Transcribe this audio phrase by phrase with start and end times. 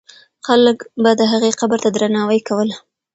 [0.47, 2.75] خلک به د هغې قبر ته درناوی کوله.